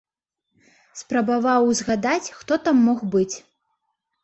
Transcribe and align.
Спрабаваў 1.01 1.69
узгадаць, 1.75 2.33
хто 2.41 2.53
там 2.65 2.83
мог 2.89 3.07
быць. 3.19 3.31